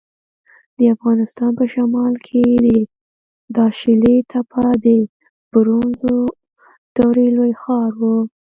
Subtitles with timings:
[0.77, 2.67] د افغانستان په شمال کې د
[3.57, 4.85] داشلي تپه د
[5.51, 6.17] برونزو
[6.95, 8.01] دورې لوی ښار و